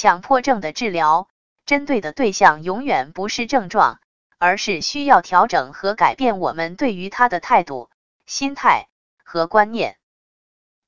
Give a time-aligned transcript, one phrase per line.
[0.00, 1.28] 强迫症的治疗，
[1.66, 4.00] 针对的对象永远不是症状，
[4.38, 7.90] 而是需要调整和改变我们对于他的态度、
[8.24, 8.88] 心态
[9.22, 9.98] 和观念。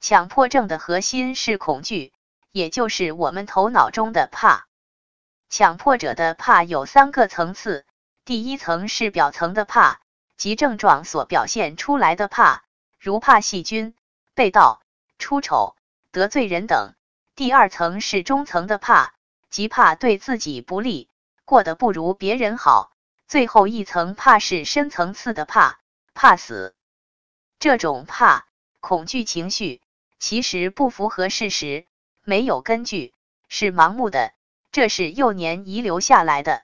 [0.01, 2.15] 强迫症的核心是恐惧，
[2.53, 4.67] 也就是我们头脑中的怕。
[5.51, 7.85] 强迫者的怕有三个层次，
[8.25, 10.01] 第一层是表层的怕，
[10.39, 12.65] 即症状所表现出来的怕，
[12.99, 13.95] 如怕细菌、
[14.33, 14.81] 被盗、
[15.19, 15.77] 出丑、
[16.13, 16.95] 得罪人等；
[17.43, 19.15] 第二层是中层的怕，
[19.51, 21.09] 即怕对自己不利，
[21.45, 22.93] 过得不如别人好；
[23.27, 25.81] 最后一层怕是深层次的怕，
[26.15, 26.77] 怕死。
[27.59, 28.47] 这种怕、
[28.79, 29.83] 恐惧情绪。
[30.21, 31.85] 其实不符合事实，
[32.23, 33.13] 没有根据，
[33.49, 34.33] 是盲目的。
[34.71, 36.63] 这是幼年遗留下来的。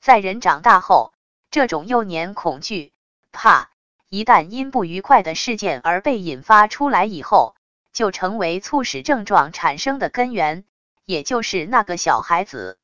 [0.00, 1.12] 在人长大后，
[1.50, 2.94] 这种幼年恐惧、
[3.30, 3.68] 怕，
[4.08, 7.54] 一旦因不愉快的事件而被引发出来以后，
[7.92, 10.64] 就成为促使症状产生的根源，
[11.04, 12.78] 也就是那个小孩子。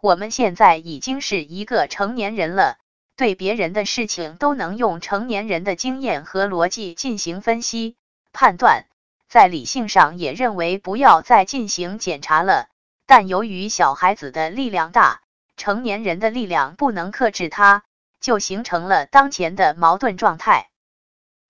[0.00, 2.78] 我们现在已经是一个成年人了，
[3.16, 7.96] 对别人的事情都能用成年人的经验和逻辑进行分析、
[8.32, 8.86] 判断。
[9.28, 12.68] 在理性上也认为不要再进行检查了，
[13.06, 15.20] 但由于小孩子的力量大，
[15.56, 17.84] 成年人的力量不能克制他，
[18.20, 20.70] 就形成了当前的矛盾状态。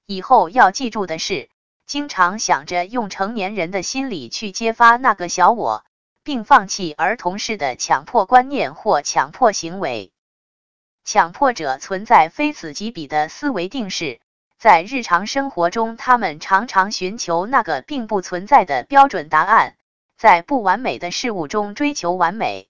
[0.04, 1.48] 以后要记住的是，
[1.90, 5.84] 经常想着用成年人的心理去揭发那个小我，
[6.22, 10.12] 并放弃儿童式的强迫观念或强迫行为。
[11.04, 14.20] 强迫者存在非此即彼的思维定式。
[14.56, 19.74] 在日常生活中，他们常常寻求那个并不存在的标准答案，
[20.16, 22.68] 在不完美的事物中追求完美。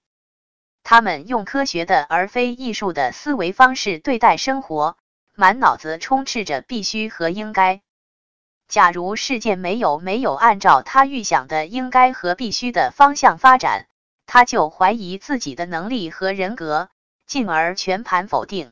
[0.83, 4.97] 他们用科学的而非艺术的思维方式对待生活，
[5.35, 7.83] 满脑子充斥着必须和应该。
[8.71, 13.87] 假如事件没有没有按照他预想的应该和必须的方向发展，
[14.27, 16.89] 他就怀疑自己的能力和人格，
[17.27, 18.71] 进而全盘否定。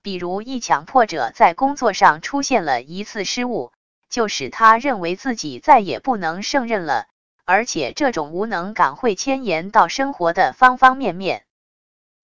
[0.00, 3.70] 比如，一强迫者在工作上出现了一次失误，
[4.08, 7.06] 就使他认为自己再也不能胜任了，
[7.44, 11.44] 而且这种无能感会牵延到生活的方方面面。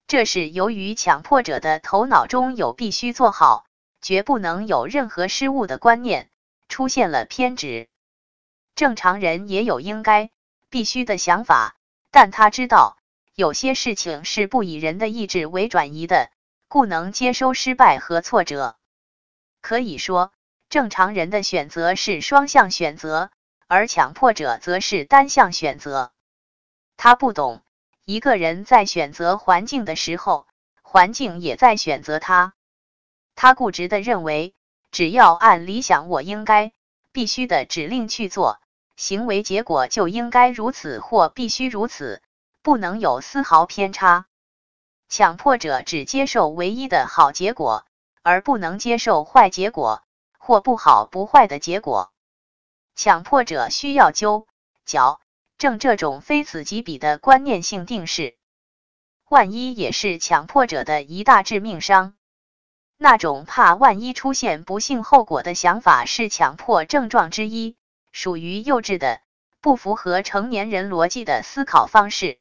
[0.07, 3.67] 这是由于强迫者的头脑中有必须做好，
[4.01, 6.31] 绝不能有任何失误的观念，
[6.69, 7.89] 出现了偏执。
[8.75, 10.31] 正常人也有应该、
[10.71, 11.77] 必须的想法，
[12.11, 12.99] 但他知道
[13.35, 16.31] 有些事情是不以人的意志为转移的。
[16.71, 18.77] 故能接收失败和挫折。
[19.63, 20.35] 可以说，
[20.69, 23.31] 正常人的选择是双向选择，
[23.69, 26.13] 而强迫者则是单向选择。
[26.99, 27.63] 他不懂，
[28.05, 30.47] 一个人在选择环境的时候，
[30.83, 32.53] 环境也在选择他。
[33.35, 34.55] 他固执的认为，
[34.91, 36.73] 只要按理想我应该
[37.13, 38.61] 必须的指令去做，
[38.97, 42.23] 行为结果就应该如此或必须如此，
[42.63, 44.27] 不能有丝毫偏差。
[45.09, 47.87] 强迫者只接受唯一的好结果，
[48.23, 50.03] 而不能接受坏结果
[50.39, 52.13] 或不好不坏的结果。
[52.95, 54.47] 强迫者需要纠、
[54.85, 55.21] 矫
[55.57, 58.37] 正这种非此即彼的观念性定式。
[59.31, 62.18] 万一也是强迫者的一大致命伤。
[63.01, 67.77] 那种怕万一出现不幸后果的想法是强迫症状之一，
[68.11, 69.21] 属于幼稚的、
[69.61, 72.39] 不符合成年人逻辑的思考方式。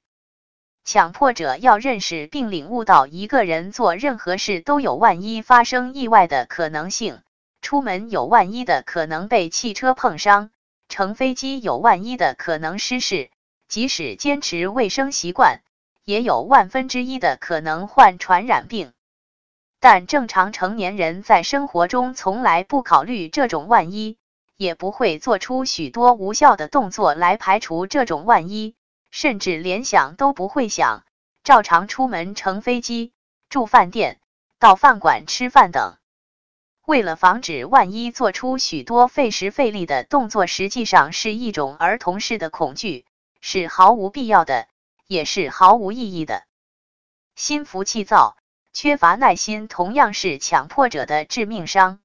[0.84, 7.22] 强迫者要认识并领悟到，一个人做任何事都有万一发生意外的可能性。
[7.62, 10.50] 出门有万一的可能被汽车碰伤，
[10.90, 13.30] 乘飞机有万一的可能失事。
[13.68, 15.62] 即使坚持卫生习惯，
[16.04, 18.94] 也有万分之一的可能患传染病。
[19.80, 24.18] 但正常成年人在生活中从来不考虑这种万一，
[24.56, 28.76] 也不会做出许多无效的动作来排除这种万一。
[29.10, 31.06] 甚至连想都不会想，
[31.42, 33.14] 照常出门乘飞机、
[33.50, 34.20] 住饭店、
[34.60, 35.96] 到饭馆吃饭等。
[36.86, 43.06] 为了防止万一做出许多费时费力的动作，实际上是一种儿童式的恐惧，
[43.40, 44.68] 是毫无必要的，
[45.08, 46.44] 也是毫无意义的。
[47.36, 48.36] 心浮气躁、
[48.80, 52.00] 缺乏耐心，同样是强迫者的致命伤。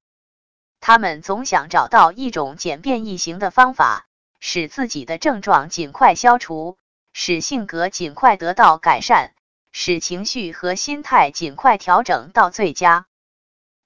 [0.79, 4.07] 他们总想找到一种简便易行的方法，
[4.39, 6.79] 使自己的症状尽快消除。
[7.11, 9.33] 使性格尽快得到改善，
[9.71, 13.05] 使情绪和心态尽快调整到最佳。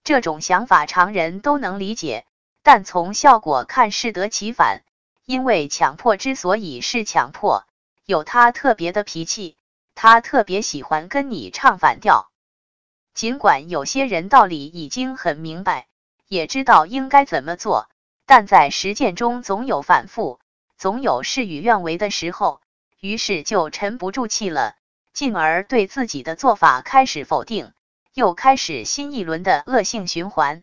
[0.06, 2.26] 这种想法常人都能理解，
[2.64, 4.82] 但从效果看适得其反。
[5.26, 7.66] 因为强迫之所以是强迫，
[8.06, 9.58] 有他特别的脾气，
[9.94, 12.32] 他特别喜欢跟你唱反调。
[13.18, 15.88] 尽管有些人道理已经很明白，
[16.28, 17.90] 也知道应该怎么做，
[18.28, 20.40] 但在实践中总有反复，
[20.78, 22.62] 总有事与愿违的时候。
[23.00, 24.76] 于是就沉不住气了，
[25.14, 27.74] 进而对自己的做法开始否定，
[28.14, 30.62] 又开始新一轮的恶性循环。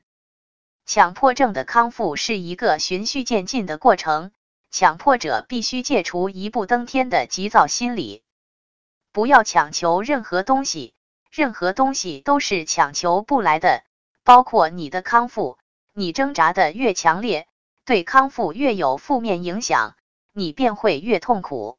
[0.87, 4.31] 强迫症的康复是一个循序渐进的过程，
[4.71, 8.23] 强迫者必须戒除一步登天的急躁心理，
[9.11, 10.94] 不要强求任何东西，
[11.35, 13.83] 任何东西都是强求不来的，
[14.23, 15.59] 包括你的康复。
[15.93, 17.49] 你挣扎的越强烈，
[17.85, 19.97] 对康复越有负面影响，
[20.33, 21.77] 你便会越痛苦。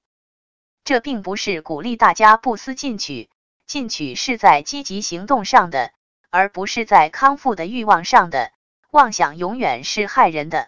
[0.84, 3.30] 这并不是鼓励大家不思进取，
[3.66, 5.94] 进取是在积极行动上的，
[6.30, 8.52] 而不是在康复的欲望上的。
[8.92, 10.68] 妄想永远是害人的。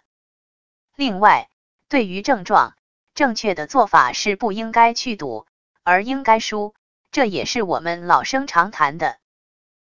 [0.96, 1.50] 另外，
[1.90, 2.78] 对于症状，
[3.14, 5.46] 正确的做法是不应该去赌，
[5.84, 6.74] 而应该输。
[7.18, 9.18] 这也是我们老生常谈的。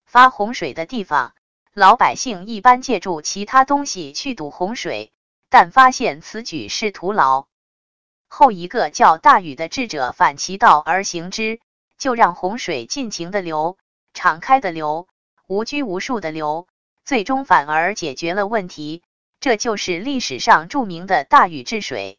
[0.06, 1.34] 发洪水的地方，
[1.74, 5.12] 老百姓一般借助其他东西去堵洪水，
[5.50, 7.46] 但发现此举是徒劳。
[8.26, 11.60] 后一个叫大禹的智者反其道而行之，
[11.98, 13.76] 就让洪水尽情的流，
[14.14, 15.06] 敞开的流，
[15.46, 16.68] 无拘无束的流。
[17.04, 19.02] 最终反而解决了问题，
[19.40, 22.18] 这就是历史上著名的大禹治水。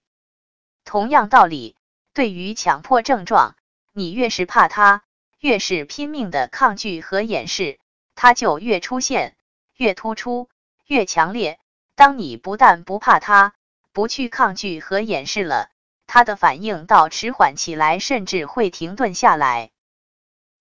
[0.86, 1.76] 同样道理，
[2.14, 3.56] 对于强迫症状，
[3.94, 5.04] 你越是怕他，
[5.40, 7.78] 越是拼命的抗拒和掩饰，
[8.16, 9.36] 他就越出现、
[9.76, 10.48] 越突出、
[10.88, 11.60] 越强烈。
[11.96, 13.54] 当你不但不怕他，
[13.92, 15.70] 不去抗拒和掩饰了，
[16.08, 19.72] 他的反应倒迟缓起来，甚至会停顿下来。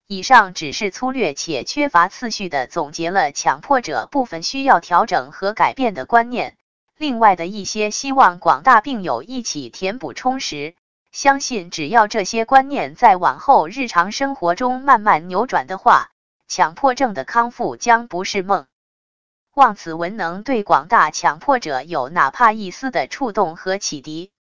[0.07, 6.57] 以上只是粗略且缺乏次序的总结了强迫者部分需要调整和改变的观念，
[6.97, 10.75] 另外的一些希望广大病友一起填补充实。
[11.11, 16.09] 相信只要这些观念在往后日常生活中慢慢扭转的话，
[16.47, 18.65] 强迫症的康复将不是梦。
[19.53, 24.31] 望此文能对广大强迫者有哪怕一丝的触动和启迪。